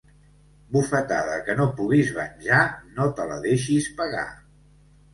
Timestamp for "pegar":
4.03-4.29